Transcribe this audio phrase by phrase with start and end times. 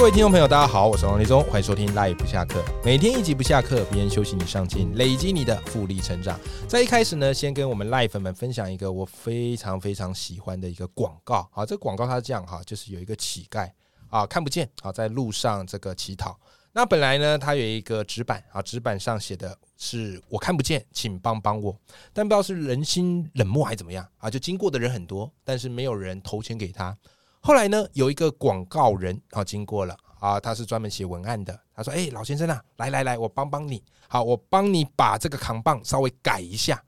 [0.00, 6.40] 各位听众朋友，大家好，我是王立中，欢迎收听 Life 不下课，每天一集不下课，别人休息你上进，累积你的复利成长。
[6.66, 11.46] 在一开始呢，先跟我们 Life 们分享一个我非常非常喜欢的一个广告。
[11.52, 13.70] 好，这个广告它是这样哈，就是有一个乞丐
[14.08, 16.34] 啊，看不见啊，在路上这个乞讨。
[16.72, 21.78] 那本来呢，它有一个纸板啊，纸板上写的是我看不见，请帮帮我。
[22.14, 26.96] 但不知道是人心冷漠还是怎么样啊，就经过的人很多，但是没有人投钱给他。
[27.40, 31.58] 后来呢，有一个广告人啊经过了啊，他是专门写文案的。
[31.74, 33.82] 他说：“哎，老先生啊，来来来，我帮帮你。
[34.08, 36.82] 好，我帮你把这个扛棒稍微改一下。”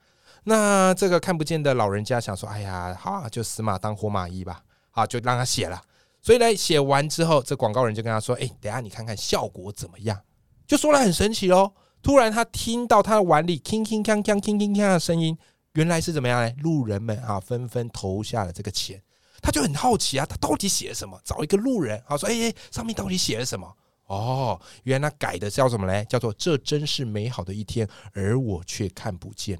[0.45, 5.81] 那这个看不见的老人家想说：“哎呀，好，就死马当活马医吧。”好，就让他写了。
[6.21, 10.21] 所以呢，写完之后，这广告人就跟他说：“哎，等下你看看效果怎么样？”
[10.69, 11.73] 就说了很神奇哦。
[12.03, 15.39] 突然他听到他的碗里铿铿锵锵、铿铿锵的声音，
[15.75, 16.53] 原来是怎么样呢？
[16.59, 19.01] 路人们啊，纷纷投下了这个钱。
[19.43, 21.21] 他就很好奇啊，他到底写了什么？
[21.25, 23.71] 找一个路人，他说：“哎哎，上面到底写了什么？”
[24.07, 26.07] 哦，原来改的叫什么嘞？
[26.09, 29.59] 叫做“这真是美好的一天，而我却看不见。”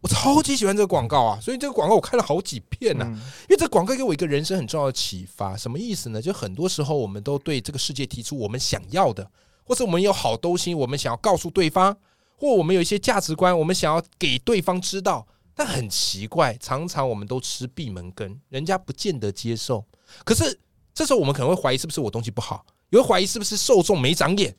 [0.00, 1.38] 我超级喜欢这个广告啊！
[1.42, 3.04] 所以这个广告我看了好几遍呢。
[3.04, 5.54] 因为这广告给我一个人生很重要的启发。
[5.54, 6.22] 什么意思呢？
[6.22, 9.30] 就很多时候我们都对这个世界提出我们想要的，
[9.62, 11.94] 或者我们有好东西，我们想要告诉对方，
[12.38, 15.26] 或我们有一些价值观，我们想要给对方知道。
[15.62, 19.84] 但很奇怪，常常我们都吃闭门羹，人家不见得接受。
[20.24, 20.58] 可是
[20.94, 24.56] 这时候我们可能会怀疑是不是我东西不好，也会怀疑是不是受众没长眼。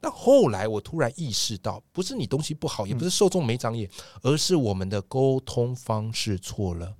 [0.00, 3.88] 但后来我突然意识到，不是你东西不好，也不是受众没长眼，
[4.20, 6.92] 而是我们的沟通方式错了。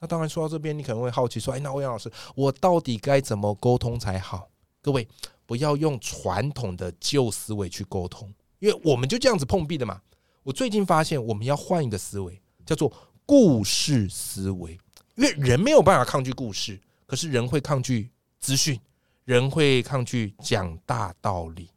[0.00, 4.48] 那当然说到这边，你可能会好奇说：“哎，那欧阳老师，我到底该怎么沟通才好？”
[4.82, 5.06] 各位
[5.46, 10.02] 不要用传统的旧思维去沟通，因为我们就这样子碰壁的嘛。
[10.42, 12.42] 我最近发现，我们要换一个思维。
[12.68, 12.92] 叫做
[13.24, 14.78] 故事思维，
[15.14, 18.78] 因为人没有办法抗拒故事，可是人会抗拒资讯，
[19.24, 21.70] 人会抗拒讲大道理。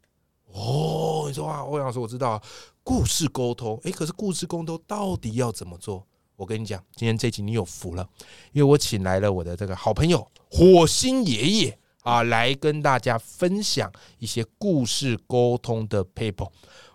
[0.52, 2.44] 哦，你说啊，欧阳老师，我知道
[2.84, 6.06] 故事沟通，诶，可是故事沟通到底要怎么做？
[6.36, 8.06] 我跟你讲，今天这集你有福了，
[8.52, 16.50] 因为我请来了我的这个好朋友火星爷爷啊，来跟大家分享一些故事沟通的 paper。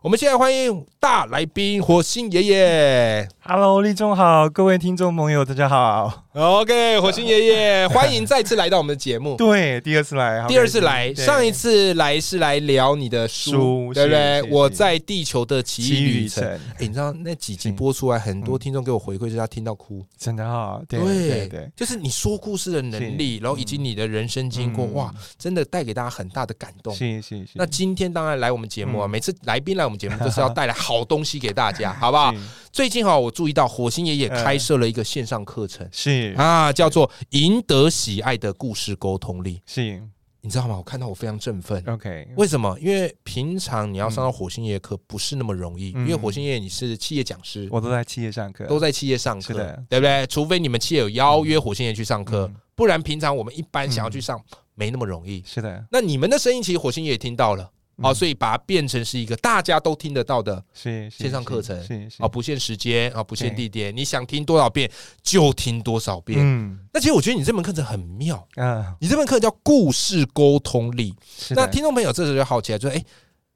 [0.06, 3.28] 我们现在欢迎大来宾火星爷爷。
[3.40, 6.22] Hello，立中好，各位听众朋友，大家好。
[6.32, 9.34] OK，火星爷爷， 欢迎再次来到我们的节目。
[9.36, 14.42] 对，第二次来，第二次来，上一次来是来聊你的书，对不对？
[14.44, 16.44] 我在地球的奇异旅程。
[16.44, 20.80] 哎，你知道那几集播出来，很多听众给我回馈，是他听到哭，真的哈。
[20.88, 26.94] 对对对，就是你说故事的能力，然后以及你的人生经过，哇，真的带给大家很大的感动。
[26.94, 27.50] 谢谢谢。
[27.54, 32.32] 那今天当然来我们节目啊，每次来宾来我们节目就是要带来好东西给大家， 好不好？
[32.72, 39.60] 最近哈，我注意到火星爷爷开设了一个线上课程，是啊，叫做“赢得喜爱的故事沟通力”。
[39.64, 40.02] 是，
[40.42, 40.76] 你知道吗？
[40.76, 41.82] 我看到我非常振奋。
[41.86, 42.78] OK，为什么？
[42.78, 49.54] 因为平常你要上到火星爷爷课不是那么容易，因为火星爷爷你是企业讲师，我都在企业上课，都在企业上课，
[49.88, 50.26] 对不对？
[50.26, 54.38] 除非你们企业有邀约火星爷去上课，不然平常我们一般想要去上
[54.74, 55.42] 没那么容易。
[55.46, 57.70] 是的，那你们的声音其实火星爷爷听到了。
[58.02, 61.76] 好，所以把它变成是一个大家都听得到的线上课程，
[62.18, 64.90] 啊，不限时间啊，不限地点，你想听多少遍
[65.22, 66.38] 就听多少遍。
[66.42, 71.14] 嗯，那其实我觉得你这门课程很妙啊，你这门课叫故事沟通力。
[71.50, 73.02] 那听众朋友这时候就好奇了，就哎，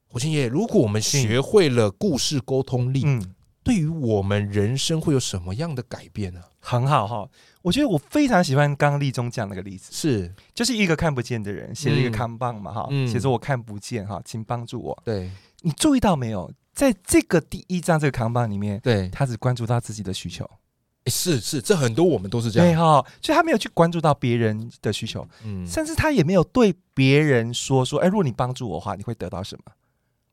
[0.07, 3.35] 胡星爷，如果我们学会了故事沟通力，嗯，
[3.71, 6.43] 对于我们人生会有什么样的改变呢？
[6.59, 7.29] 很好哈。
[7.63, 15.03] 我觉得我非常喜欢刚刚立中讲那个例子，是就是一个看不见的人写了一个扛棒嘛哈，写着我看不见哈，请帮助我。
[15.05, 20.51] 对，你注意到没有，在这个第一张这个扛棒里面，对他只关注到自己的需求。
[21.07, 29.73] 是是，这很多我们都是这样，对哈，所以他没有去关注到别人的需求，嗯，甚至他也没有对别人说说，哎，如果你帮助我的话，你会得到什么？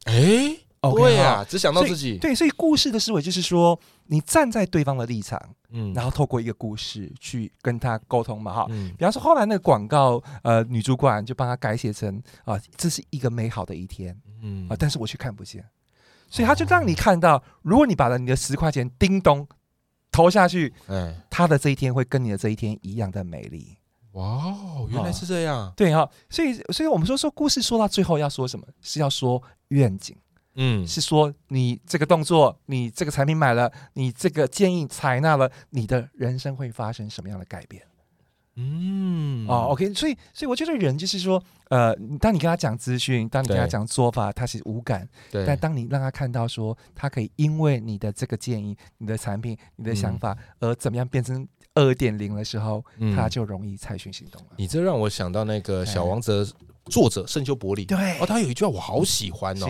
[0.05, 0.57] 哎。
[0.81, 2.17] 对啊，只想到自己。
[2.17, 5.41] 对，所以故事的思维就是说，你站在对方的立场，
[5.71, 8.65] 嗯，然后透过一个故事去跟他沟通嘛，哈。
[8.97, 15.65] 比方说，后来那个广告，呃，女主管就帮他改写成啊，这是一个美好的一天，嗯啊，但是我却看不见，
[16.29, 19.47] 所以他就让你看到，如果你把你的十块钱叮咚
[20.11, 23.77] 投下去，嗯，他的这一天会跟你的这一天一样的美丽。
[24.13, 24.55] 哇，
[24.89, 25.71] 原来是这样。
[25.75, 28.65] 对哈，所以，所以我们说说故事说到最后要说什么？
[28.81, 30.15] 是要说愿景。
[30.57, 37.83] 嗯，是说你这个动作，你这个产品买了，你这个建议采纳了，你的人生会发生什么样的改变？
[38.55, 45.45] 嗯，哦，OK，所以，所以我觉得人就是说，呃，当你跟他讲资讯，当你跟他讲做法，他是无感，对。
[45.45, 52.83] 但当你让他看到说，他可以因为你的这个建议、你的产品、你的想法，而怎么样变成二点零的时候，
[53.15, 54.55] 他就容易采取行动了。
[54.57, 56.51] 你这让我想到那个小王子。
[56.89, 59.67] 作者圣修伯里，对，哦，他有一句话我好喜欢哦。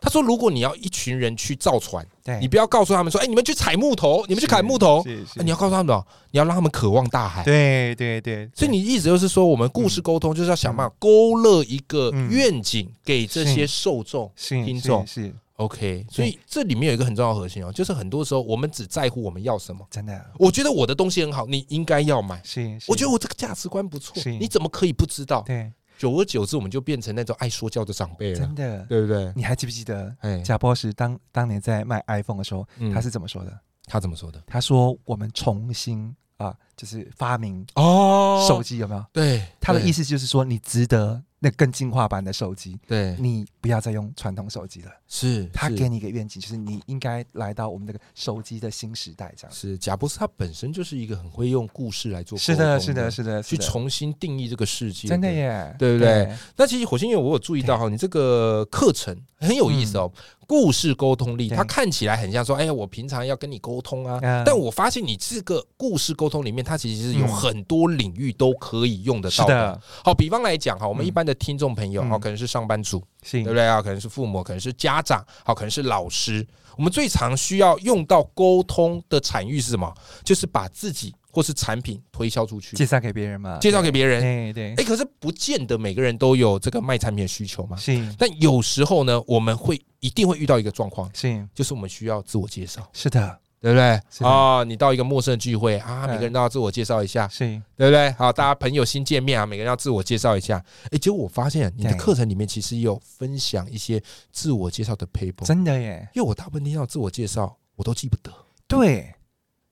[0.00, 2.06] 他说：“如果你要一群人去造船，
[2.40, 5.04] 你不要告诉他们说，哎，你们去采木头，你们去砍木头，
[5.36, 5.96] 你要告诉他们，
[6.30, 8.48] 你要让他们渴望大海。”对对对。
[8.54, 15.06] 所以你意思就是说，我们故事沟通就是要想办法勾勒一个愿景给这些受众、听众。
[15.06, 16.04] 是 OK。
[16.10, 19.86] 所以这里面有一个很重要核心哦，就是很多时候我们只在乎我们要什么。
[19.90, 22.40] 真的，我觉得我的东西很好，你应该要买。
[22.44, 25.42] 是，我觉得我这个价值观不错，你怎么可以不知道？
[25.46, 25.72] 对。
[25.98, 29.32] 久而久之，我们就变成那种爱说教的长辈了，真的，对不对？
[29.34, 30.14] 你还记不记得，
[30.44, 33.60] 贾博士当当年在卖 iPhone 的时候，他是怎么说的？
[33.86, 34.42] 他怎么说的？
[34.46, 39.04] 他说：“我们重新啊，就是发明哦，手机有没有？
[39.12, 44.90] 对，他的意思就是说，你值得。”那更进化版的手机，对你不要再用传统手机了。
[45.06, 49.32] 是他给你一个愿景，就是你应该来到我们这个手机的新时代。
[49.36, 55.06] 这样是贾布斯，他本身就是一个很会用故事来做，是的，是的，是的，去重新定义这个世界。
[55.08, 56.34] 真的耶，对不对？
[56.56, 60.10] 那其实火星爷，我有注意到哈，你这个课程很有意思哦。
[60.46, 64.20] 故事沟通力，它看起来很像说，哎呀，我平常要跟你沟通啊。
[64.44, 69.80] 但我发现你这个故事沟通里面，它其实是有很多领域都可以用得到的。
[70.04, 73.82] 好，比方来讲哈，我们一般的听众朋友，好，可能是上班族，对不对啊？
[73.82, 76.46] 可能是父母，可能是家长，好，可能是老师。
[76.76, 79.92] 我们最常需要用到沟通的产域是什么？
[80.24, 81.14] 就是把自己。
[81.36, 83.58] 或是产品推销出去，介绍给别人嘛？
[83.58, 84.74] 介绍给别人，对对。
[84.76, 87.76] 哎，可是不见得每个人都有这个卖产品的需求嘛。
[87.76, 88.02] 是。
[88.16, 92.88] 但有时候呢，我们会一定会遇到一个状况，是，就是我们需要自我介绍。
[92.94, 94.00] 是的，对不对？
[94.26, 97.44] 啊，你到一个陌生的聚会啊，每个人都要自我介绍一下，是，
[97.76, 98.10] 对不对？
[98.12, 100.64] 好，大家朋友新见面啊，每个人要自我介绍一下。
[100.90, 106.08] 哎，结果我发现你的课程里面其实有分享一些自我介绍的 paper，真的耶。
[106.14, 108.32] 因为我大部分听到自我介绍，我都记不得。
[108.66, 109.12] 对。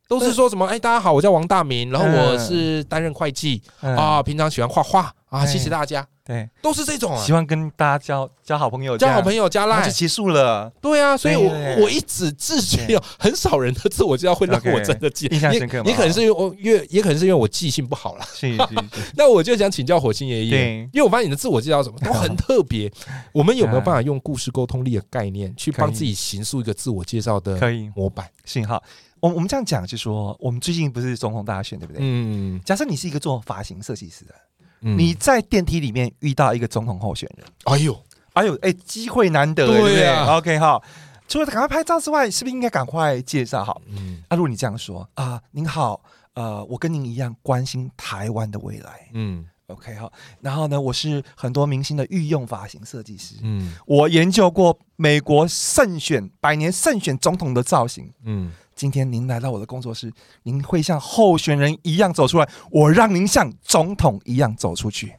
[0.08, 0.66] 都是说什么？
[0.66, 6.06] 哎，大家好，我叫王大明，然后我是担任会计啊，平常喜欢画画啊，谢谢大家。
[6.26, 10.72] 对，都是这种啊，喜欢跟大家交交好朋友，交好朋友加赖就结束了。
[10.80, 11.50] 对啊，所以我
[11.82, 15.82] 我一直自觉很少人的自我介绍会让我真的记印象深刻。
[15.84, 18.24] 也可能是因为我越，也可能是因为我记性不好了。
[18.32, 18.64] 是是。
[19.16, 22.90] 那我就想请教火星爷爷，因为我发现你的自我介绍什么都很特别。
[23.32, 28.26] 我们有没有办法用故事沟通力的概念去帮自己形塑一个自我介绍的可以模板？
[28.46, 28.82] 信号。
[29.24, 32.00] 我我们这样讲，就说我们最近不是总统大选，对不对？
[32.02, 32.60] 嗯。
[32.62, 34.34] 假设你是一个做发型设计师的。
[34.80, 37.98] 你在电梯里面遇到一个总统候选人，哎呦，
[38.34, 40.78] 哎呦，哎，机会难得，对不对？OK 哈，
[41.26, 43.80] 除了赶快拍照之外，是不是应该赶快介绍好？
[43.86, 45.98] 嗯，啊，如果你这样说啊，您好，
[46.34, 50.12] 呃，我跟您一样关心台湾的未来，嗯，OK 哈，
[50.42, 58.52] 然后呢，我是很多明星的御用发型设计师，嗯，我研究过美国胜选百年胜选总统的造型，嗯。
[58.74, 60.12] 今天您来到我的工作室，
[60.42, 65.14] 您会像候选人一样走出来，我让您像总统一样走出去。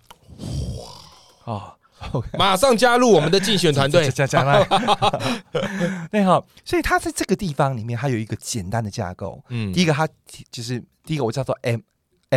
[1.45, 1.53] 哇！
[1.53, 1.75] 啊，
[2.37, 4.63] 马上加入我们的竞选团队， 加加来。
[6.11, 9.41] 对哈，所以他在这个地方里面，他有一个简单的架构。
[9.49, 10.07] 嗯，第一个他
[10.51, 11.79] 就是第一个我叫做 M。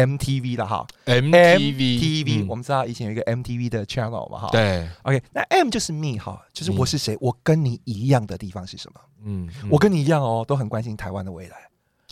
[0.06, 9.00] MTV 了哈，MTV，我们知道以前有一个 MTV 的 channel 嘛哈，对，OK，那 M 就是 me 哈，就是我是谁，我跟你一样的地方是什么？
[9.25, 11.57] 嗯，我跟你一样哦，都很关心台湾的未来。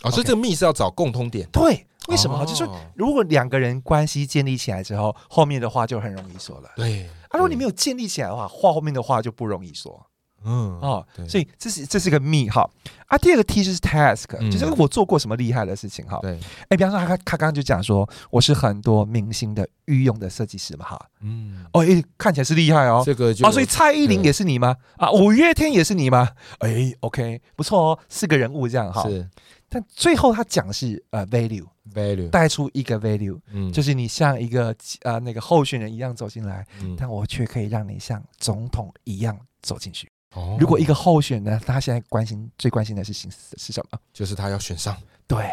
[0.03, 1.47] 哦，所以这个 me 是要找共通点。
[1.51, 2.45] 对，为什么？
[2.45, 6.69] 就是说，如果两个人关系建立起来之后，后面的话就很容易说了。
[6.75, 10.05] 对，啊，如果你没有建立起来的话，话后面的话就不容易说。
[10.47, 12.67] 嗯哦，所以这是这是个 me 哈
[13.07, 16.19] 啊，第二个 T 就是 task，就是我做过什么厉害的事情哈。
[16.21, 16.39] 对，
[16.69, 21.05] 哎，比方说他他刚刚就讲说我是很多明星的御用的设计师嘛哈。
[21.19, 23.03] 嗯，哦，哎，看起来是厉害哦。
[23.05, 24.75] 这个就哦，所以蔡依林也是你吗？
[24.95, 26.29] 啊，五月天也是你吗？
[26.59, 29.03] 哎，OK，不错哦，四个人物这样哈。
[29.03, 29.29] 是，
[29.69, 36.65] 但最后他讲是呃 value，value 带出一个 value，嗯，就是你像一个呃那个候选人一样走进来，
[36.97, 40.09] 但我却可以让你像总统一样走进去。
[40.59, 43.99] 如果一个候选呢，他现在关心最关心的事情是什么？
[44.13, 44.95] 就是他要选上。
[45.25, 45.49] 对，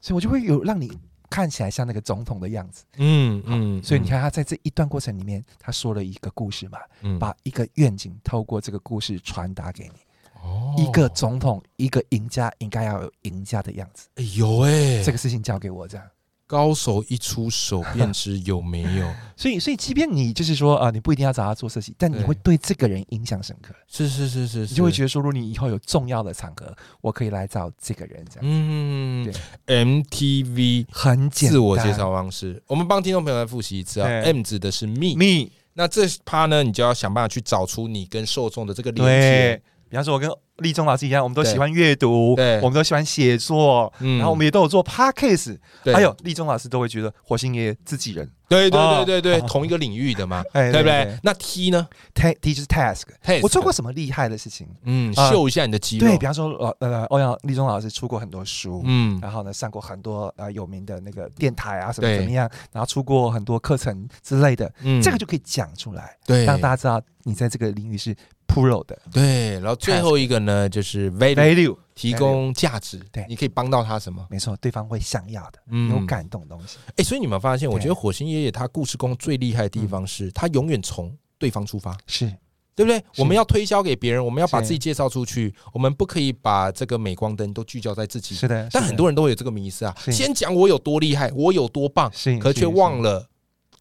[0.00, 0.90] 所以我就会有让你
[1.30, 2.84] 看起来像那个总统的样子。
[2.96, 3.82] 嗯嗯。
[3.82, 6.78] 所以你看他在这一段过程里面，他说了一个故事嘛，
[7.18, 10.00] 把一个愿景透过这个故事传达给你。
[10.42, 10.74] 哦。
[10.76, 14.08] 一个总统，一个赢家应该要有赢家的样子。
[14.16, 16.06] 哎有哎，这个事情交给我这样。
[16.54, 19.12] 高手一出手便知有没有。
[19.36, 23.74] 所以，所以，即便你就是说啊，你不一定要找他做设计，但你会对这个人印象深刻。
[23.88, 28.42] 是是是是，你就会觉得说，如果你以后有重要的场合，我可以来找这个人这样。
[28.42, 34.08] 嗯，对，MTV 很自我介绍方式，我们帮听众朋友来复习一次啊。
[34.08, 39.62] M 指的是 me，me，那这趴呢，你就要想办法去找出你跟受众的这个连接。
[39.88, 45.58] 比方说，我跟立中老师一样，我们都喜欢阅读，对，我们都喜欢写作，然后我们也都有做 podcast，
[45.92, 51.18] 还有立中老师都会觉得火星爷自己人，对对对对对，同一个领域的嘛， 对不对？
[51.24, 53.02] 那 T 呢？T T 就是 task，
[53.42, 54.68] 我做过什么厉害的事情？
[54.84, 56.06] 嗯，秀一下你的肌肉。
[56.06, 68.14] 对比方说，呃呃，欧阳立中老师出过很多书，嗯，然后呢，上过很多呃有名的那个电台啊，什么怎么样，然后出过很多课程之类的，嗯，这个就可以讲出来，对，让大家知道你在这个领域是。
[68.54, 68.96] Pro 的。
[69.12, 74.24] 对，然后最后一个呢，就是 Value，提供价值，对，你可以帮到他什么？
[74.30, 75.58] 没错，对方会想要的，
[75.90, 76.78] 有感动的东西。
[76.96, 82.32] 哎，所以你们发现，我觉得火星爷爷他故事工最厉害的地方是，他永远从对方出发，是。
[82.76, 83.00] 对不对？
[83.18, 88.34] 我们要推销给别人，我们要把自己介绍出去，我们不可以把这个镁光灯都聚焦在自己。
[88.34, 93.28] 是的，但很多人都会有这个迷思啊，先讲我有多厉害，我有多棒，可却忘了。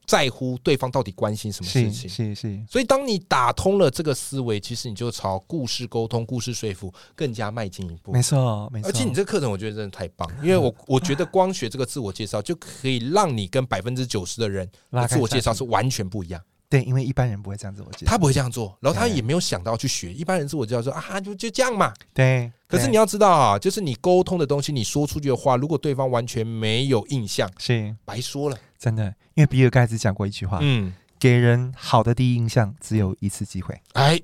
[0.06, 2.66] 在乎对方到底关心什么事情，是是。
[2.70, 8.12] 所以当你打通了这个思维，其实你就朝故事沟通、故事说服更加迈进一步。
[8.12, 8.90] 没错，没错。
[8.90, 14.70] 而且你这个课程，我觉得真的太棒，因为我 我觉得光学这个自我介绍就可以让你跟百分之九十的人
[15.08, 16.42] 自我介绍是完全不一样。
[16.74, 20.12] 对，因为一般人不会这样子我介绍，他不会这样做，然后他也没有想到去学。
[20.12, 21.94] 一般人是我介绍说啊，就就这样嘛。
[22.16, 22.52] 对。
[22.66, 28.58] 可是你要知道啊，就是你沟通的东西，你说出去的话，如果对方完全没有印象，是白说了。
[28.80, 34.20] 真的，因为比尔盖茨讲过一句话，嗯，给人好的第一印象只有一次机会，哎，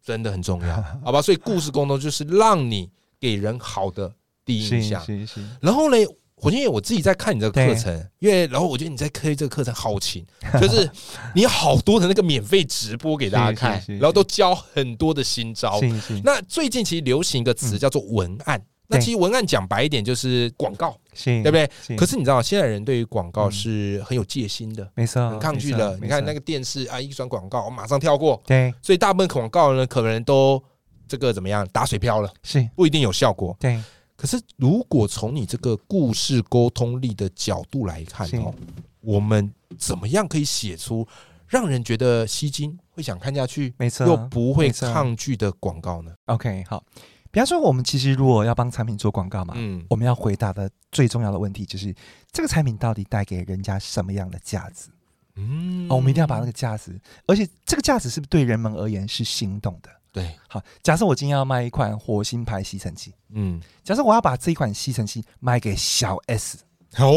[0.00, 1.20] 真的很重要， 好吧？
[1.20, 2.88] 所以故事沟通就是让你
[3.18, 4.14] 给人好的
[4.44, 5.44] 第一印象，是是。
[5.60, 5.96] 然后呢，
[6.40, 10.24] 火星爷，我自己在看你这个课程，因为然后我觉得你在开这个课程好勤，
[10.60, 10.88] 就是
[11.34, 15.80] 你好多的那个免费直播给大家看，然后都教很多的新招。
[16.22, 18.62] 那最近其实流行一个词叫做文案。
[18.90, 21.68] 那其实文案讲白一点就是广告，对不对？
[21.94, 25.98] 可是你知道，现在人对于广告是很有戒心的，没错，很抗拒的。
[26.00, 28.42] 你看那个电视啊，一转广告，我马上跳过。
[28.46, 30.62] 对，所以大部分广告呢，可能都
[31.06, 33.54] 这个怎么样，打水漂了，是不一定有效果。
[33.60, 33.78] 对，
[34.18, 38.52] 可是如果从你这个故事沟通力的角度来看哦，
[39.00, 39.48] 我们
[39.78, 41.06] 怎么样可以写出
[41.46, 46.84] 让人觉得吸睛、会想看下去，没错，又不会抗拒的广告呢？OK，好。
[47.30, 51.94] 比方说，我们其实如果要帮产品做广告嘛，嗯，我们要回答的最重要的问题就是
[52.32, 54.88] 这个产品到底带给人家什么样的价值？
[55.36, 59.90] 嗯，哦，我们一定要把那个价值，而且这个价值是不是对人们而言是心动的？
[60.12, 66.58] 对，好，假设我今天要卖一款火星牌吸尘器，嗯，假设我要把这一款吸尘器卖给小 S，
[66.96, 67.12] 哦，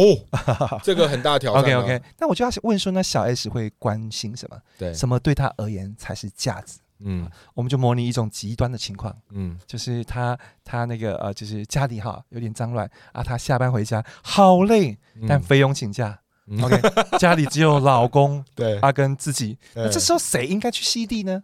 [0.83, 1.61] 这个很大挑战。
[1.61, 4.57] OK OK，那我就要问说，那小 S 会关心什么？
[4.77, 6.79] 对，什么对他而言才是价值？
[7.03, 14.95] 嗯，我们就模拟一种极端的情况，嗯，就是他他那个呃，就是家里哈有点脏乱啊，他下班回家好累，
[15.27, 16.19] 但菲佣请假
[16.61, 16.79] ，OK，
[17.17, 21.41] 家里只有老公， 对，他跟自己，那这时候谁应该去吸地呢？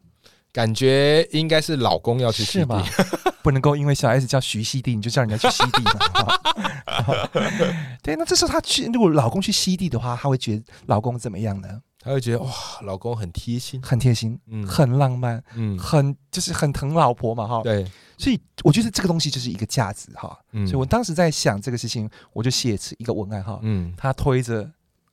[0.58, 2.84] 感觉应该是老公要去吸地，
[3.44, 7.30] 不能够因为小 S 叫徐熙娣，你就叫人家去吸地嘛。
[8.02, 11.68] 对，那这时候他去，如果老公去吸地的话，他会觉得老公怎么样呢？
[12.00, 17.86] 他会觉得哇，老公很贴心，很贴心，嗯，很浪漫，嗯，很就是很疼老婆嘛，哈，对，
[18.18, 24.68] 所以我觉得这个东西就是一个价值，哈，嗯，所以我当时在想这个事情，我就写一个文案，哈，嗯，他推着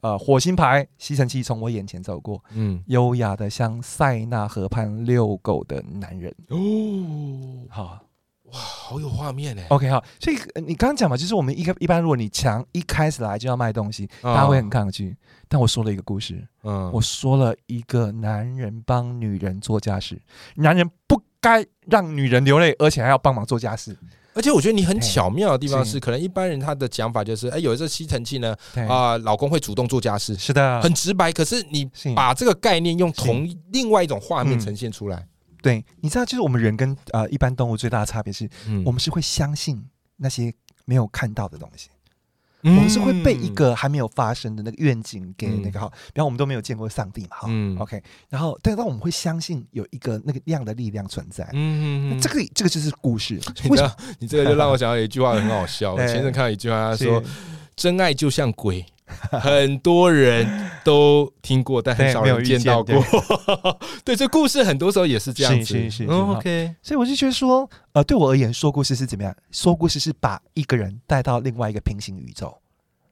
[0.05, 6.59] 呃火星牌吸尘器从我眼前走过，嗯，优雅的像塞纳河畔遛狗的男人，哦，
[7.71, 8.01] 好。
[8.53, 9.63] 哇，好有画面呢。
[9.71, 15.17] OK，好，所以你刚刚讲嘛，就是我们一个一般，如果你强一开始来就要卖东西，大家会很抗拒。
[15.49, 20.21] 但我说了一个故事，嗯，我说了一个男人帮女人做家事，
[20.57, 23.97] 男人不该让女人流泪，而且还要帮忙做家事。
[24.35, 28.55] 而且我觉得你很巧妙的地方是，可能一般人他的讲法就是，哎，有一个吸尘器呢，
[28.89, 31.33] 啊，老公会主动做家事，是的，很直白。
[31.33, 35.27] 可是你把这个概念用同另外一种画面呈现出来。
[35.63, 38.49] 对，你知道，就是我们人跟呃一般动物最大的差别是，
[38.85, 39.83] 我们是会相信
[40.17, 40.53] 那些
[40.85, 41.89] 没有看到的东西，
[42.65, 53.93] 我们是会被一个还没有发生的那个愿景给那个哈，比方我们都没有见过上帝嘛哈，OK，然后但但我们会相信有一个那个样的力量存在，嗯嗯，这个这个就是故事，为什么？
[54.19, 57.23] 你这个就让我想到一句话很好笑， 前阵看到一句话，他说
[57.77, 58.85] ：“真爱就像鬼。”
[59.31, 63.05] 很多人都听过，但很少人见到过。
[64.03, 65.77] 对，这故事很多时候也是这样子。
[66.09, 69.37] OK，所以我就觉得说，呃，对我而言，说故事是怎么样？
[69.51, 72.57] 说故事是把一个人带到另外一个平行宇宙。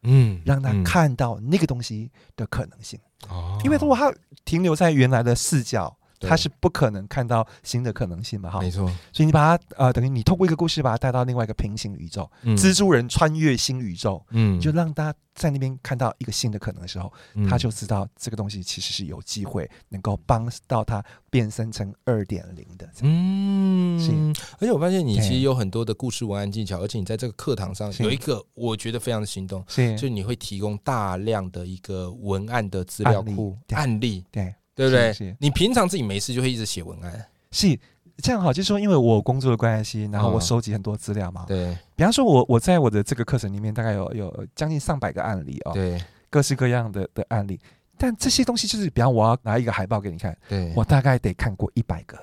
[0.04, 2.99] 嗯，让他看到那个东西的可能性。
[3.28, 4.11] 哦，因为如果他
[4.47, 5.95] 停留在原来的视角。
[6.23, 8.50] 他是不可能看到新的可能性嘛？
[8.50, 8.87] 哈，没错。
[9.12, 17.12] 所以你把他呃，等于你透过一个故事把他带到另外一个平行宇宙，蜘蛛人穿越新宇宙，嗯，就让他在那边看到一个新的可能的时候，
[17.49, 22.88] 他就知道这个东西其实是有机会能够帮到他变身成二点零的。
[23.02, 24.12] 嗯，是。
[24.59, 34.55] 而且我发现你其实有很多的故事文案技巧，而且你在这个课堂上有一个我觉得非常的心动，是，就是你会提供大量的一个文案的资料库案例，对。
[34.89, 35.37] 对不对？
[35.39, 37.79] 你平常自己没事就会一直写文案，是
[38.19, 38.53] 这样好。
[38.53, 41.45] 就是说，因为我工作的关系，然后我收集很多资料嘛。
[41.47, 47.61] 对，比方说，我我在我的这个课程里面，大概有有将近上百个案例哦，对，各式各样的的案例。
[47.97, 52.19] 但这些东西就是，比方我要拿一个海报给你看，对我大概得看过一百个，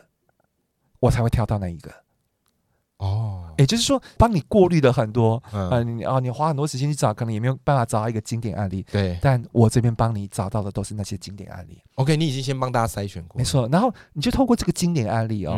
[0.99, 1.89] 我才会挑到那一个。
[2.99, 8.85] 哦，也就是说，帮你过滤了很多，呃，你啊，你花很多时间去找，可能也没有办法找到一个经典案例。
[8.91, 11.81] 对，但我这边帮你找到的都是那些经典案例。
[11.95, 13.67] OK，你已经先帮大家筛选过，没错。
[13.71, 15.57] 然后你就透过这个经典案例哦，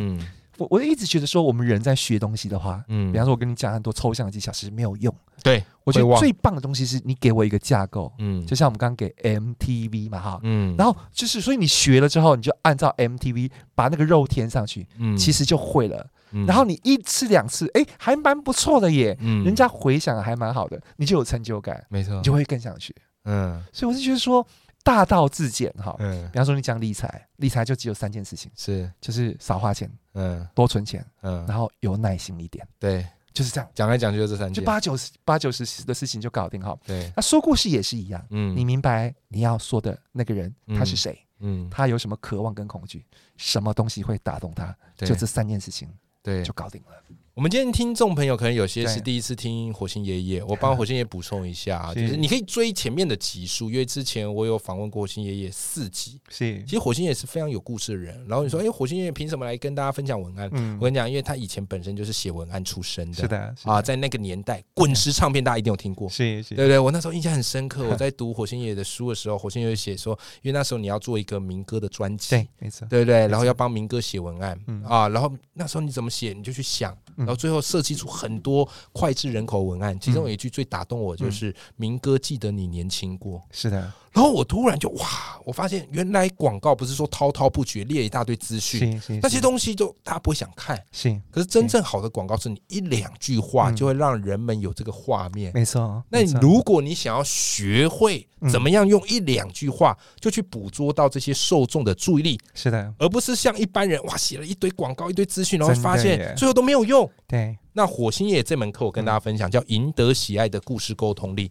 [0.57, 5.11] 我我一直觉得说，我们人在学东西的话，嗯，比方说我跟你讲很多抽象的技巧，其实没有用。
[5.41, 16.07] 对，我觉得最棒的东西是你给我一个架构，嗯，就像我们刚刚给 MTV 嘛，哈，嗯，然后就是所以你学了之后，你就按照 MTV 把那个肉填上去，嗯，其实就会了。
[16.47, 22.93] 然后你一次两次，哎，还蛮不错的耶，嗯，人家回想还蛮好的，你就有成就感，没错，你就会更想学，
[23.25, 24.45] 嗯，所以我是觉得说
[24.83, 43.05] 大道至简哈，嗯，比方说你讲理财，理财就只有三件事情，是，就是少花钱，嗯，多存钱，嗯，然后有耐心一点，对，就是这样，讲来讲去就这三件，就八九十八九十的事情就搞定哈，对，那说故事也是一样，嗯，你明白你要说的那个人他是谁，嗯，他有什么渴望跟恐惧，
[43.37, 45.87] 什么东西会打动他，就这三件事情。
[46.23, 47.03] 对，就搞定了。
[47.33, 56.19] 我们今天听众朋友可能有些是第一次听火星爷爷，我帮火星爷爷补充一下啊， 就是你可以追前面的集数，因为之前我有访问过火星爷爷四集。
[56.27, 58.21] 是，其实火星爷爷是非常有故事的人。
[58.27, 60.49] 然后你说，哎，火星爷爷凭什么来跟大家分享文案？
[60.77, 66.77] 我跟你讲，因为他以前本身就是写文案出身的，是的啊，在那个年代，滚石唱片大家一定有听过，是是，对对？
[66.77, 73.25] 我那时候印象很深刻，我在读火星爷爷的书的时候，火星爷爷写说，因为那时候你要做一个民歌的专辑，对，没错，对不对？
[73.27, 74.59] 然后要帮民歌写文案。
[74.85, 78.11] 啊，然后那时候你怎么写，你就去想，然后最后设计出。
[78.11, 83.41] 很多脍炙人口文案，其中有一句最打动我，就是“民歌记得你年轻过”。
[83.49, 85.07] 是的，然后我突然就哇，
[85.45, 90.77] 我发现原来广告不是说滔滔不绝列一大堆资讯，那些东西都大家不会想看。
[90.91, 95.51] 是，可是真正好的广告是你一两句话就会让人们有这个画面。
[95.53, 96.03] 没错。
[96.09, 107.09] 那如果你想要学会怎么样用一两句话就去捕捉到这些受众的注意力，是的，而不是像一般人哇写了一堆广告、一堆资讯，然后发现最后都没有用。
[107.27, 107.57] 对。
[107.73, 111.49] 那火星爷这门课，我跟大家分享，叫赢得喜爱的故事沟通力，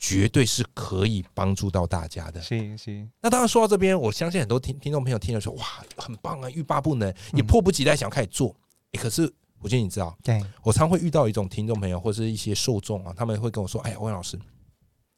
[0.00, 2.42] 绝对是可以帮助到大家的。
[2.42, 3.06] 是是。
[3.20, 5.64] 那当然说到这边，我相信很多听听众朋友听了说，哇，
[5.96, 8.56] 很棒啊，欲罢不能，也迫不及待想要开始做。
[8.98, 14.36] 可是我觉得你知道，对我常会遇到一种听众朋友或是一些受众啊，他们会跟我说，哎呀，温老师，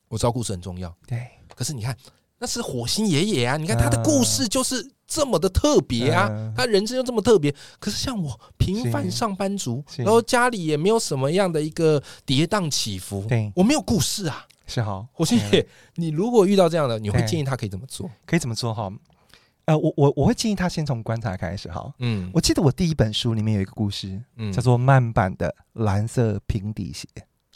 [0.08, 1.96] 我知道故事很重要，对，可是你看。
[2.38, 3.56] 那是火星爷爷啊！
[3.56, 7.54] 你看他的故事就是这么的特别啊，他人生又这么特别。
[7.78, 14.44] 可是像我平凡上班族，然后家里也没有什么样的一个跌宕起伏，对我没有故事啊。
[14.72, 18.10] 是哈，火星爷，你如果遇到这样的，你会建议他可以怎么做？
[18.24, 18.90] 可以怎么做哈？
[19.66, 21.92] 呃，我我我会建议他先从观察开始哈。
[21.98, 27.06] 嗯，我记得我第一本书里面有一个故事，嗯，叫做慢版的蓝色平底鞋。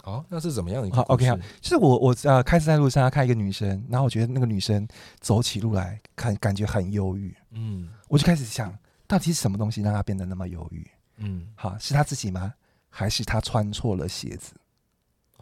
[0.04, 0.88] 哦，那是怎么样？
[0.92, 4.86] 好，OK 好，就是我我呃开始在路上要看一个女生，然后我觉得那个女生
[5.20, 8.72] 走起路来看感觉很忧郁，嗯，我就开始想
[9.08, 10.88] 到底是什么东西让她变得那么忧郁？
[11.16, 12.54] 嗯，好，是她自己吗？
[12.88, 14.52] 还是她穿错了鞋子？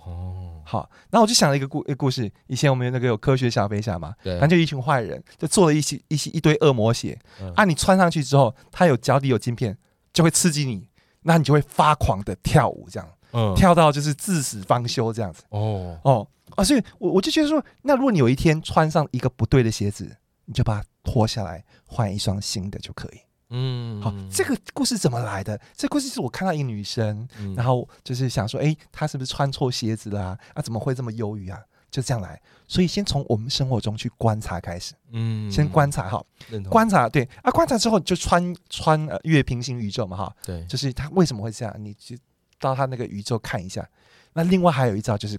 [0.07, 7.19] 哦，好，然后我就想了一个故一个故事，以前我们那个有科学小飞侠嘛，对，反正就一群坏人就做了一些一些一堆恶魔鞋，
[7.55, 9.77] 啊，你穿上去之后，它有脚底有晶片，
[10.12, 10.88] 就会刺激你，
[11.23, 13.09] 那你就会发狂的跳舞这样。
[13.37, 16.62] 嗯跳到就是至死方休这样子哦哦啊！
[16.62, 20.09] 所以，我我就觉得说，那如果你有一天穿上一个不对的鞋子，
[20.45, 23.19] 你就把它脱下来，换一双新的就可以。
[23.55, 25.61] 嗯，好，这个故事怎么来的？
[25.77, 30.37] 这故事是我看到一个女生，然后就是想说，哎，她是不是穿错鞋子啦？
[30.55, 31.61] 啊，怎么会这么忧郁啊？
[31.90, 32.40] 就这样来。
[32.67, 34.95] 所以，先从我们生活中去观察开始。
[35.12, 36.25] 嗯，先观察哈，
[36.69, 40.37] 观察对啊，观察之后就穿穿呃，越平行宇宙嘛哈。
[40.45, 41.75] 对，就是他为什么会这样？
[41.79, 42.17] 你就。
[42.61, 43.87] 到他那个宇宙看一下，
[44.33, 45.37] 那另外还有一招就是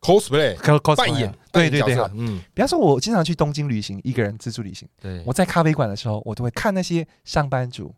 [0.00, 7.94] cosplay，cosplay 扮演，对对对，嗯，比方说，我经常去东京旅行，一个人自助旅行，对，我在咖啡馆的时候，我都会看那些上班族，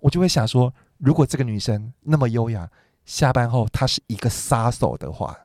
[0.00, 2.68] 我就会想说，如果这个女生那么优雅，
[3.04, 5.36] 下班后她是一个杀手的话，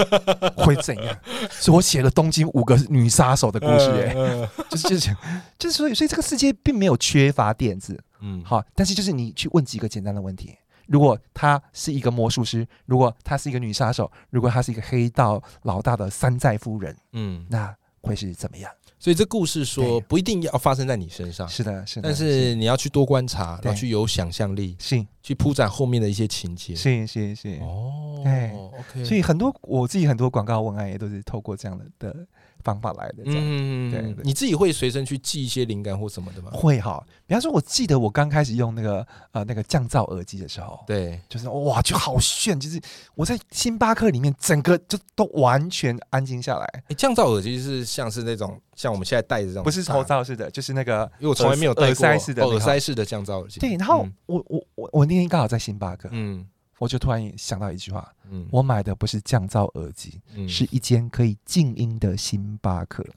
[0.56, 1.18] 会怎样？
[1.50, 4.14] 所以我写了东京五个女杀手的故事，哎，
[4.68, 5.16] 就是就是
[5.58, 10.54] 就是所以所以这个世界并没有缺乏点子，嗯，好，但是就是你去问几个简单的问题，
[10.88, 18.72] 如果他是一个魔术师，如果他是一个女杀手，如果他是一个黑道老大的山寨夫人，嗯，那会是怎么样？
[18.98, 22.08] 所以这故事说不一定要发生在你身上，是的，是的。
[22.08, 27.58] 但是你要去多观察，要去有想象力，是去铺展后面的一些情节，是是是。
[27.60, 29.04] 哦，对，OK。
[29.04, 32.26] 所以很多我自己很多广告文案也都是透过这样的的。
[32.68, 36.50] 方法来的，这样嗯，对，你自己会随身去记一些灵感或什么的吗？
[36.52, 42.78] 会哈，比方说，我记得我刚开始用那个呃那个降噪耳机的时候，对，就是哇，就好炫，就是
[43.14, 46.84] 我在星巴克里面，整个就都完全安静下来。
[46.96, 53.60] 降噪耳机是像是那种像我们现在戴的这种，不是头罩式的，就是那个，因为我从来没有戴过耳塞式的耳塞式的降噪耳机。
[53.60, 56.46] 对，然后我我我我那天刚好在星巴克，嗯。
[56.78, 63.04] 我就突然想到一句话，嗯，我买的不是降噪耳机，是一间可以静音的星巴克。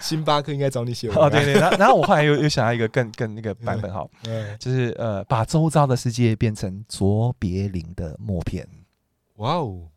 [0.00, 1.54] 星巴克应该找你写哦，对对。
[1.54, 4.08] 然然后我后来又又想到一个更更那个版本哈，
[4.58, 8.68] 就是呃，把周遭的世界变成卓别林的默片。
[9.36, 9.88] 哇哦！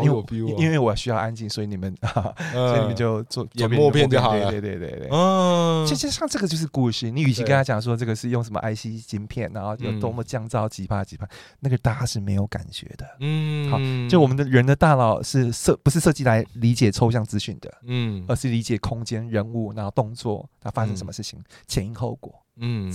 [0.00, 0.24] 因为我
[0.58, 1.94] 因为我需要安静，所以你们，
[2.52, 4.50] 所以你们就做演默片就好了。
[4.50, 5.08] 对对对对对。
[5.10, 7.10] 嗯，其实像这个就是故事。
[7.10, 11.26] 你与其跟他讲说这个是用什么 IC 芯片，然后有多么降噪几帕几帕，
[11.60, 13.06] 那个大家是没有感觉的。
[13.20, 13.78] 嗯，好，
[14.10, 22.34] 就我们的人的大脑是设不是设计来理解抽象资讯的，嗯，而是理解空间、人物，然后动作，它发生什么事情，前因后果。
[22.56, 22.92] 嗯。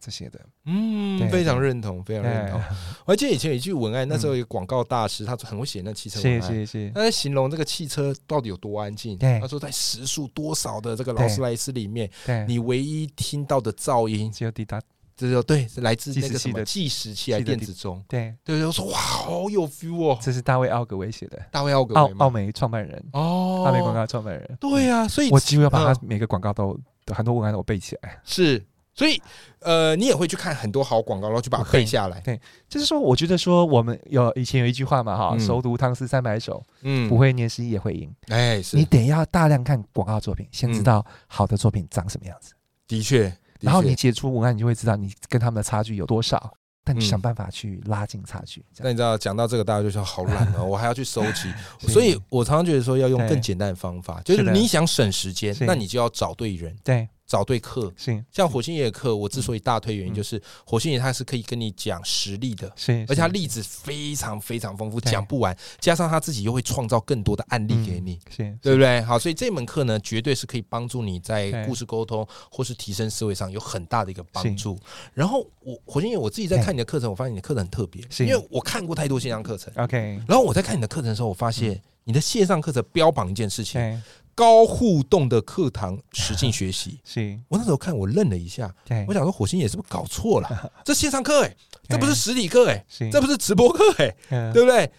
[0.00, 2.60] 这些的，嗯，非常认同，非常认同。
[3.04, 6.90] 我还记得以前有一句文案，那时候一个广告大师，他很会写那汽车文案，是是是。
[6.94, 9.18] 他在形容这个汽车到底有多安静。
[9.18, 12.08] 他说在时速多少的这个劳斯莱斯里面，
[12.46, 14.80] 你唯一听到的噪音只有滴答，
[15.16, 18.02] 这就对，是来自那个什么计时器、电子钟。
[18.08, 18.32] 对。
[18.44, 20.18] 对对，我说哇，好有 feel 哦。
[20.22, 23.04] 这是大卫奥格威写的，大卫奥格奥奥美创办人。
[23.12, 24.56] 哦，奥美广告创办人。
[24.60, 28.20] 对呀，所以我几乎要把他每个广告都很多文案都背起来。
[28.24, 28.64] 是。
[28.94, 29.20] 所以，
[29.60, 32.20] 呃，你也会去看很多好广告，然后去把它背下来。
[32.20, 38.14] 对，就是说，我觉得说，我们有以前有一句话嘛，哈，熟读唐诗三百首，嗯，不会念诗也会吟。
[38.28, 42.52] 哎，是你得要大量看广告作品，先知道好的作品长什么样子。
[42.86, 46.52] 的确，然后你写出文案，你就会知道你跟他们的差距有多少。
[46.84, 48.60] 但你想办法去拉近差距。
[48.78, 51.48] 那你知道，讲到这个，大家就说好懒哦，我还要去收集。
[51.78, 56.76] 所以我常常觉得说，要用更简单的方法，就是你想省时间，那你就要找对人。
[56.82, 57.08] 对。
[57.32, 69.00] 找对课，是像火星爷的课，我之所以大推，原因就是火星爷他是可以跟你讲实例的，是，而且他例子非常非常丰富，讲不完，加上他自己又会创造更多的案例给你，是，对不对？
[69.00, 74.78] 好，所以这门课呢，绝对是可以帮助你在故事沟通或是提升思维上有很大的一个帮助。
[75.14, 80.20] 然后我火星爷我自己在看你的课程，我发现你的课程很特别，因为我看过太多线上课程，OK。
[80.28, 83.80] 然后我在看你的课程的时候，我发现你的线上课程标榜一件事情。
[84.34, 87.38] 高互动的课堂实境学习，是。
[87.48, 88.72] 我那时候看我愣了一下，
[89.08, 90.72] 我想说火星也是不是搞错了？
[90.84, 91.56] 这线上课哎，
[91.88, 94.14] 这不是实体课哎，这不是直播课哎，
[94.52, 94.90] 对不对？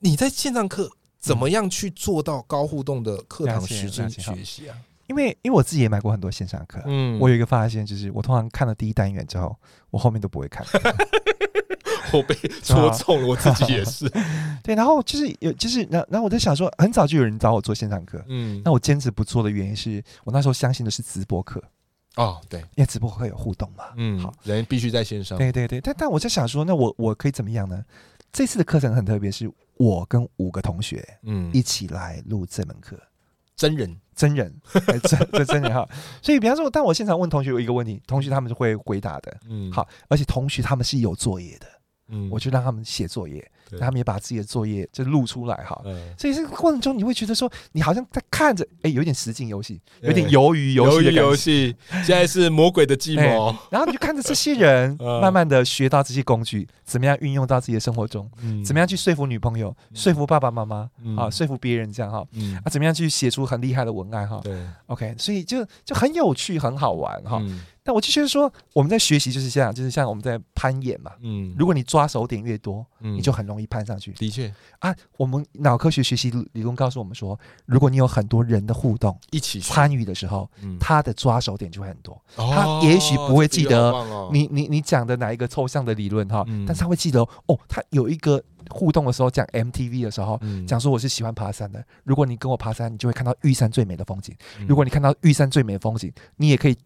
[0.00, 4.76] 你在线上课怎么样去做到高互动的课堂实境学习啊？
[5.12, 9.54] 因为因为我自己也买过很多线上课，嗯，我有一个发现就是，我通常看了第一单元之后，
[9.90, 10.66] 我后面都不会看。
[12.12, 14.10] 我被戳中了，我自己也是。
[14.62, 21.62] 对，然后就是有，就是，然然后我在想说，很早就有人找我做线上课，嗯，那我坚持不做的原因是我那时候相信的是直播课。
[22.16, 25.38] 哦，对，因为直播会有互动嘛，嗯，好，人必须在线上。
[25.38, 27.82] 对对对，但但我在想说，那我我可以怎么样呢？
[28.30, 32.98] 这次的课程很特别，是我跟五个同学，嗯，一起来录这门课，
[33.56, 34.54] 真人真人
[35.02, 35.88] 真 真真人哈。
[36.20, 41.66] 所以，比方说，但我现场问同学有一个问题，同学他们是会回答的，嗯，好，而且同学他们是有作业的。
[42.08, 45.80] 嗯，我就让他们写作业，他们也把自己的作业就录出来哈。
[46.18, 51.74] 所以这个过程中，你会觉得说，你好像在看着，哎，有点实景游戏，有点鱿鱼游戏的游戏。
[52.04, 58.30] 现在是魔鬼的计谋，然后你就看着这些人 慢慢的学到这些工具，怎么样运用到自己的生活中，
[58.64, 62.26] 怎么样去说服女朋友，说服爸爸妈妈啊，说服别人这样哈，
[62.64, 64.40] 啊，怎么样去写出很厉害的文案哈。
[64.42, 67.40] 对，OK，所以就就很有趣，很好玩哈。
[67.84, 71.10] 但我就觉得说，我们在学习就是这样，就是像我们在攀岩嘛。
[71.20, 74.12] 嗯，如果你抓手点越多，你就很容易攀上去。
[74.12, 82.20] 的确啊，我们脑科学学习理论告诉我们说，如果你有很多人的互动一起参与的时候，他的抓手点就会很多。
[82.36, 83.92] 他也许不会记得
[84.32, 88.40] 你你你讲的哪一个抽象的理论哈，但是他会记得哦，他有一个
[88.70, 91.84] 互动的时候讲 MTV 的时候，讲说我是喜欢爬山的。
[92.04, 94.32] 如果你跟我爬山，你就会看到玉山最美的风景。
[94.68, 96.76] 如果你看到玉山最美的风景，你也可以。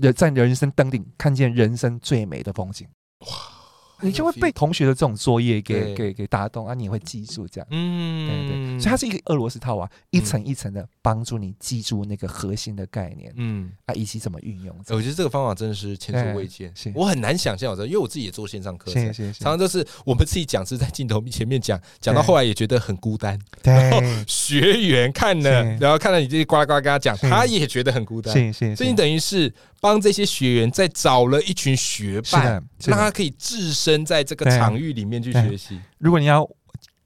[0.00, 2.86] 人在人生登顶，看见人生最美的风景。
[3.20, 3.55] 哇！
[4.00, 7.68] 你就会被同学的这种作业给给给打动啊，你也会记住这样。
[7.70, 13.70] 嗯，对对，所以它是一个俄罗斯套娃，一层一层的帮助你记住那个核心的概念，嗯。
[13.86, 14.76] 啊，以及怎么运用。
[14.88, 23.38] 我觉得这个方法真的是前所未见，我很难想象，因为我自己也做线上课程，常常都是我们自己讲师在镜头前面讲，讲到后来也觉得很孤单。
[23.62, 28.52] 然后，学员看了，然后看到你这些呱啦呱啦跟他讲，他也觉得很孤单。
[28.52, 32.42] 所以你等于是帮这些学员再找了一群学霸，
[32.84, 35.80] 让他可以置身在这个场域里面去学习。
[35.98, 36.42] 如果你要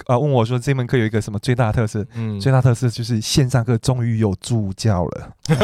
[0.07, 2.07] 呃问我说这门课有一个什么最大特色？
[2.15, 5.37] 嗯，最大特色就是线上课终于有助教了。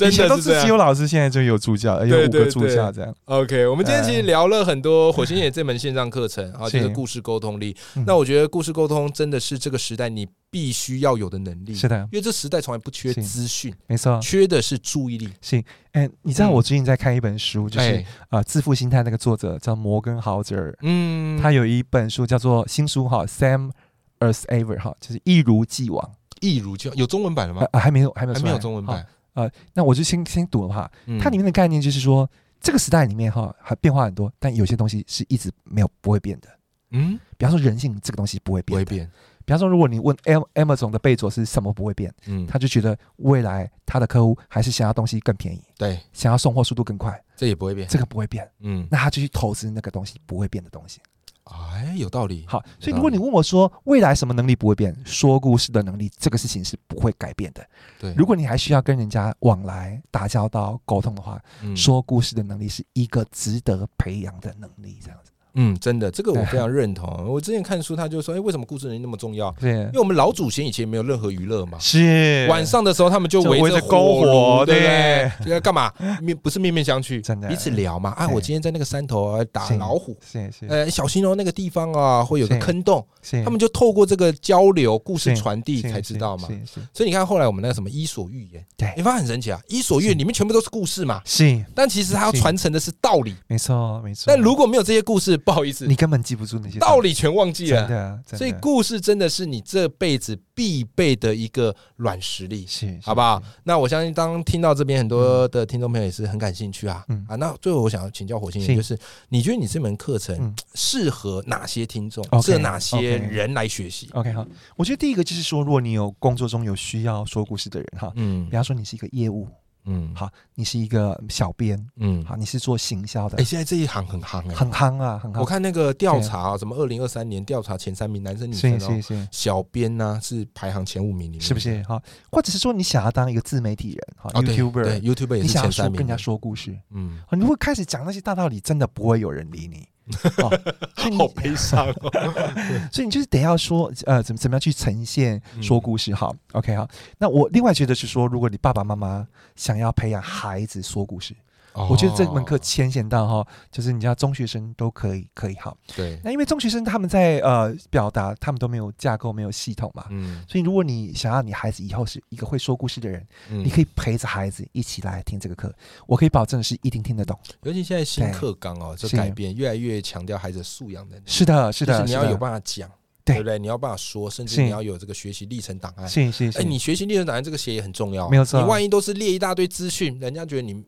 [0.00, 3.14] 以前都是只有老师，现在就有助教，有五个助教这样。
[3.26, 7.76] OK，我们今天其实聊了很多火星爷这门线上课程啊，就是故事沟通力。
[8.06, 11.74] 那我觉得故事沟通真的是这个时代你必须要有的能力。
[11.74, 15.28] 是的，因为这时代从来不缺资讯，没错，缺的是注意力。
[15.40, 23.70] 行，哎，你知道我最近在看一本书，就是啊，自负心态那个作者叫摩根豪泽尔，嗯，他有一本书叫做新书哈，Same
[24.18, 27.66] as Ever 哈，就是一如既往，一如既往，有中文版了吗？
[27.72, 29.06] 啊，还没有，还没有，还没有中文版。
[29.34, 32.28] 呃，那我就先先读了哈，它里面的概念就是说，
[32.60, 36.48] 这个时代里面哈，还变化很多，但有些东西是一直没有不会变的。
[36.90, 39.08] 嗯，比方说人性这个东西不会变，不会变。
[39.44, 48.48] 比方说，如果你问 M Amazon 的贝佐是什么不会变，嗯，他就觉得未来他的客户还是想要东西更便宜，对，想要送货速度更快，这也不会变，这个不会变。
[48.60, 51.00] 嗯，那他就去投资那个东西不会变的东西。
[51.44, 52.44] 哎，有道理。
[52.46, 57.66] 好，所以如果你问我说未来什么能力不会变，说故事的能力，这个事情是不会改变的。
[57.98, 61.42] 对，如果你还需要跟人家往来、打交道、沟通的话，
[61.74, 65.32] 说故事的能力是一个值得培养的能力，这样子。
[65.54, 67.08] 嗯，真的，这个我非常认同。
[67.28, 69.50] 我之前看书，他就说：“哎，为什么故事能力那么重要？
[69.60, 71.78] 对，因为我们老祖先以前没有任何娱乐嘛。
[71.78, 75.32] 是晚上的时候，他们就围着篝火，对不对？
[75.44, 75.92] 这个干嘛？
[76.20, 78.10] 面不是面面相觑，真的彼此聊嘛。
[78.10, 80.66] 啊，我今天在那个山头打老虎，是是。
[80.68, 83.04] 呃，小心哦，那个地方啊，会有个坑洞。
[83.44, 86.48] 他们就透过这个交流、故事传递才知道嘛。
[86.94, 91.20] 所以你看，后来我们那个什么《伊索寓言》，对，你发现很神奇啊，《伊索寓言》里面全部都是故事嘛。
[91.24, 93.34] 是，但其实它要传承的是道理。
[93.46, 94.24] 没错，没错。
[94.26, 96.20] 但如果没有这些故事，不好意思，你根本。
[96.20, 97.80] 记不住那些道理，全忘记了。
[97.80, 103.42] 真的，所以故事真的是你这辈子必备的一个软实力，是好不好？
[103.64, 107.02] 那我相信，当听到这边很多的听众朋友也是很感兴趣啊。
[107.08, 108.96] 嗯啊，那最后我想要请教火星人，就是
[109.30, 119.48] 你觉得你这门课程适合哪些听众，适合哪些人来学习？OK，好，我觉得第一个就是说，如果你有工作中有需要说故事的人，哈，嗯，比方说你是一个业务。
[119.84, 123.38] 嗯，好，你是一个小编，嗯，好，你是做行销的。
[123.38, 125.40] 哎，现在这一行很夯，哎，很夯啊，很夯。
[125.40, 131.82] 我看那个调查，啊什么二零二三年调查前三名，男生女生哦，小编呢是排行前五名里面，是不是？
[131.84, 139.86] 哈，或者是说你想要当一个自媒体人，哈，YouTuber，YouTuber 也是前三名，跟人家说故事，嗯，你会开始讲那些大道理，真的不会有人理你。
[141.16, 142.10] 好悲伤，哦
[142.92, 146.14] 所以你就是得要说，呃，怎么怎么样去呈现说故事？
[146.14, 146.88] 好，OK，好。
[147.18, 151.34] 那我另外觉得是说，如果你爸爸妈妈想要培养孩子说故事。
[151.74, 155.76] 我觉得这门课浅显到哈，就是你知道中学生都可以可以好。
[155.94, 156.18] 对。
[156.24, 160.06] 那因为中学生他们在呃表达，他们都没有架构，没有系统嘛。
[160.10, 160.44] 嗯。
[160.48, 165.72] 所以如果你想要你孩子以后是一个会说故事的人，你可以陪着孩子一起来听这个课。
[166.06, 167.38] 我可以保证是一定听得懂。
[167.62, 171.20] 尤其现在新课纲哦，这改变越来越强调孩子素养的。
[171.24, 172.04] 是的，是的。
[172.04, 172.90] 你要有办法讲，
[173.24, 173.58] 对不对？
[173.58, 176.08] 你要办法说，甚至你要有这个学习历程档案。
[176.08, 176.58] 是是是。
[176.58, 178.28] 哎，你学习历程档案这个写也很重要。
[178.28, 178.60] 没有错。
[178.60, 180.84] 你万一都是列一大堆资讯，人家觉得你。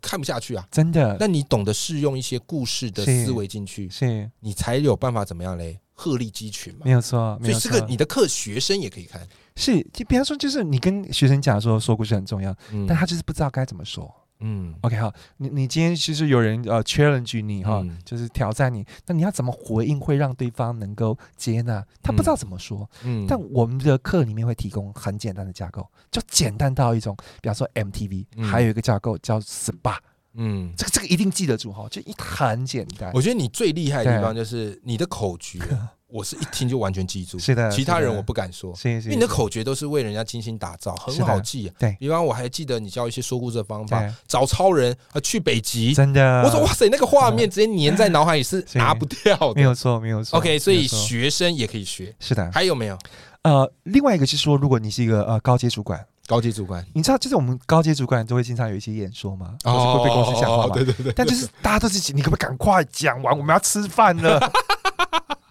[0.00, 0.66] 看不下去啊！
[0.70, 5.80] 真的，那你懂得适用一些故事的思维进去，是，你才有办法怎么样嘞？
[5.94, 7.38] 鹤立鸡群嘛，没有错。
[7.42, 9.20] 所以这个你的课学生也可以看，
[9.56, 12.56] 是，就比方说，就是你跟学生讲说说故事很重要，
[12.88, 14.10] 但他就是不知道该怎么说。
[14.40, 21.84] 嗯，OK 好，你你今天其实有人呃 challenge 你哈，就是挑战你，那你要怎么回应会让对方能够接纳？
[22.02, 29.96] 他不知道怎么说，嗯，但我们的课里面会提供很简单的架构，就简单到一种，比方说 MTV，还有一个架构叫 SPA，
[30.34, 33.10] 嗯，这个这个一定记得住哈，就一很简单。
[33.14, 35.58] 我觉得你最厉害的地方就是你的口诀。
[36.12, 41.70] 我是一听就完全记住，是的，其他人我不敢说，因为你的口诀都是为人家精心打造，很好记。
[41.78, 50.38] 对，比方我还记得你教一些说故事的方法，找超人啊，去北极，真的，我说哇塞，那个画面直接粘在脑海里是 拿不掉的，没有错，没有错。
[50.38, 52.50] OK，所以学生也可以学，是的。
[52.52, 52.98] 还有没有？
[53.42, 61.12] 呃，另外一个是说，如果你是一个呃高阶主管，高阶主管，你知道，就是我们高阶主管都会经常有一些演说嘛，或是会被公司讲话嘛，对对对。
[61.16, 63.36] 但就是大家都是，你可不可以赶快讲完？
[63.36, 64.38] 我们要吃饭了。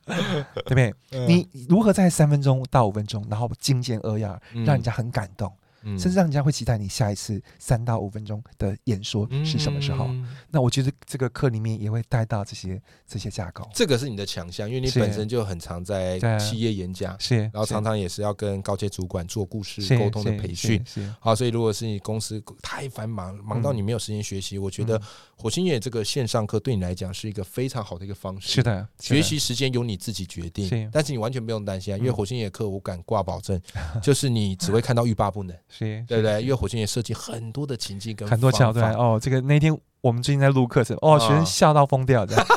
[0.09, 0.93] 对不对？
[1.27, 5.51] 你如何在三分钟到五分钟，然后精简扼要，让人家很感动？
[5.83, 10.09] 甚至让人家会期待你下一次三到五分钟的演说是什么时候。
[10.49, 13.67] 那我觉得这个课里面也会带到这些这些架构。
[13.73, 20.83] 这个是你的强项，因为你本身就很常在企业演讲，是，然后常常也是要跟高阶主管做故事沟通的培训。
[21.19, 25.01] 好，所以如果是你公司太繁忙，忙到你没有时间学习，我觉得
[25.35, 28.53] 火星爷这个线上课对你来讲是一个非常好的一个方式。
[28.53, 33.59] 是的，学习时间由你自己决定，但是你完全不用担心啊，因为火星爷课我敢挂保证，
[34.01, 36.41] 就是你只会看到欲罢不能，是，对不对？
[36.41, 39.19] 因为火星也设计很多的情境跟很多桥段哦。
[39.21, 42.45] 这个那天我们最近在录课程，哦，学生笑到疯掉，这样。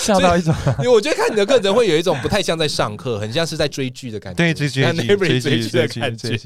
[0.00, 6.40] 笑到一种，因为我觉得看你的课程会有一种不太像在上课，很像是在追剧的感觉，对，追剧，追剧的感觉。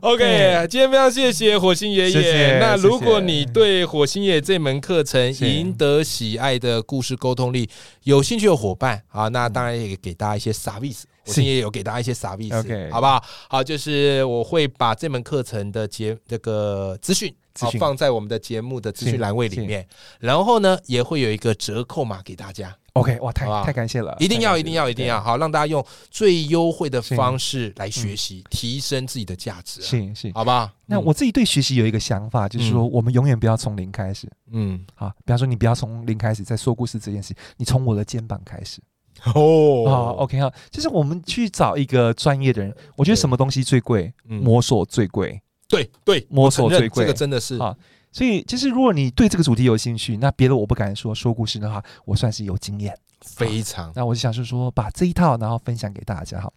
[0.00, 2.58] OK，今天非常谢谢火星爷爷。
[2.60, 7.68] 那如果你对火星爷这门课程赢得喜爱的故事沟通力
[8.04, 13.24] 有兴趣的伙伴啊，那当然也给大家一些 service，火星爷有给大家一些 service，好不好？
[13.48, 17.34] 好，就是我会把这门课程的节这个资讯。
[17.56, 19.86] 好，放在我们的节目的资讯栏位里面，
[20.18, 22.76] 然后呢，也会有一个折扣码给大家。
[22.94, 29.80] OK，哇，太太感谢了，一定要，一定要，一定要，好，让大家用最优惠的方式来学习，提升自己的价值。
[29.80, 30.74] 行行，好吧？
[30.86, 34.28] 那我自己对学习有一个想法，就是说，我们永远不要从零开始。
[34.50, 38.82] 嗯，好，比方说，你不要从零开始在说故事这件事，你从我的肩膀开始。
[39.34, 44.12] 哦，好，OK，好，就是我们去找一个专业的人，我觉得什么东西最贵？
[44.24, 45.40] 摸索最贵。
[45.66, 47.74] 对对，摸索最贵，这个真的是啊。
[48.12, 51.12] 所以，就是如果你对这个主题有兴趣，那别的我不敢说。
[51.12, 53.90] 说故事的话，我算是有经验，非常。
[53.96, 56.52] 那我就想是说，把这一套然后分享给大家哈。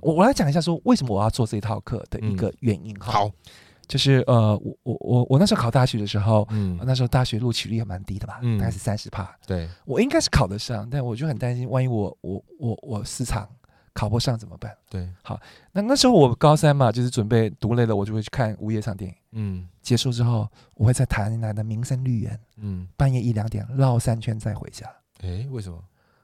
[0.00, 3.12] 我我来讲一下说，为什么我要做这一套课的一个原因哈。
[3.12, 3.30] 好，
[3.88, 9.36] 就是呃，我我我我那时候考大学的时候，嗯，那时候大学录取率也蛮低的吧，大概是三十帕。
[9.46, 13.48] 对，我应该是考得上，但我就很担心，万一我我我我市场。
[13.94, 14.74] 考不上怎么办？
[14.88, 15.38] 对，好，
[15.70, 19.14] 那那时候我高三嘛，就是准备读累了，我就会去看午夜场电影。
[19.32, 24.90] 嗯，结束之后，我会在台南的民生绿园，嗯，半夜一两点绕三圈再回家。
[25.20, 25.78] 哎，为什么？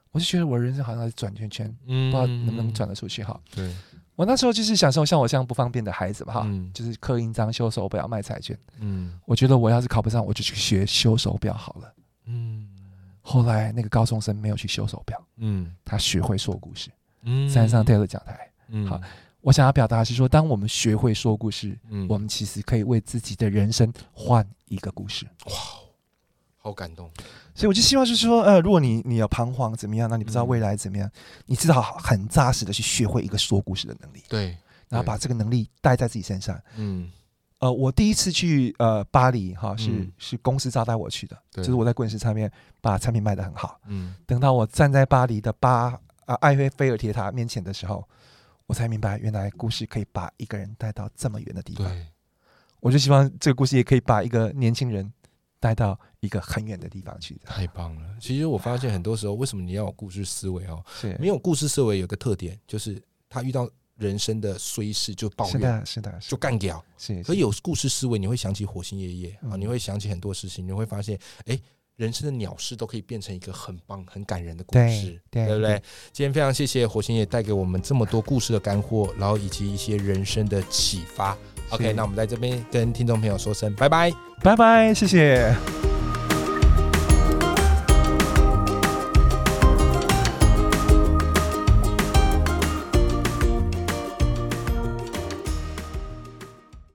[0.09, 3.23] 我就觉得我人生好像在转圈圈，嗯，不知道能不能转得出去。
[3.23, 3.71] 哈，对，
[4.19, 8.59] 我那时候就是享受像我这样不方便的孩子嘛，哈，就是刻印章、修手表、卖彩券。
[8.77, 11.93] 嗯，我觉得我要是考不上，我就去学修手表好了。
[12.25, 12.67] 嗯，
[13.21, 16.89] 后来那个高中生没有去修手表，嗯，他学会说故事。
[17.23, 18.99] 嗯山上跳的讲台，嗯，好，
[19.39, 25.25] 我想要表达是说，当我们学会说故事，嗯，我们其实可以为自己的人生换一个故事。
[25.45, 25.53] 哇，
[26.59, 27.09] 好感动！
[27.55, 31.09] 所以我就希望就是说，呃，如果你你要彷徨怎么样，那你不知道未来怎么样，
[31.45, 34.23] 你至少很扎实的去学会一个说故事的能力。
[34.29, 36.59] 对，然后把这个能力带在自己身上。
[36.75, 37.09] 嗯，
[37.59, 43.79] 呃，我第一次去呃巴黎哈，是是公司招待我去的，就是我在滚石上面把产品卖得很好。
[43.87, 45.99] 嗯，等到我站在巴黎的巴。
[46.25, 48.07] 啊，埃菲菲尔铁塔面前的时候，
[48.67, 51.91] 我才明白，原来故事可以把一个人带到这么远的地方。
[52.81, 55.11] 我就希望这个故事也可以把一个年轻人
[55.59, 57.39] 带到一个很远的地方去。
[57.45, 58.15] 太棒了！
[58.19, 60.83] 其实我发现很多时候，为什么你要有故事思维哦？
[61.19, 66.83] 没有故事思维有个特点，就是他遇到人生的衰事就抱怨，是的，是的，就干掉。
[66.97, 71.59] 是，可有故事思维，你会想起火星爷爷啊，你会想起很多事情，你会发现，哎。
[71.99, 75.83] 人生的鸟事都可以变成一个很棒、很感人的故事，对不对？
[76.13, 81.37] 今天非常谢谢火星爷带给我们这么多故事的干货，然后以及一些人生的启发。
[81.69, 84.11] OK，那我们在这边跟听众朋友说声拜拜，
[84.43, 85.53] 拜拜，谢谢。